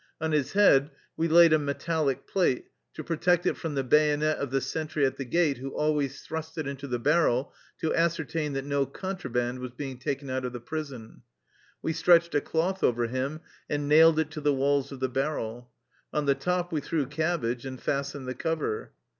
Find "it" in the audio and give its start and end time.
3.45-3.55, 6.57-6.65, 14.17-14.31